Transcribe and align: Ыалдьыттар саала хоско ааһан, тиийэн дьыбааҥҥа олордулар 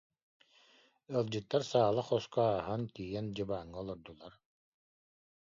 Ыалдьыттар 1.15 1.63
саала 1.69 2.01
хоско 2.07 2.41
ааһан, 2.53 2.81
тиийэн 2.93 3.27
дьыбааҥҥа 3.35 3.77
олордулар 3.83 4.33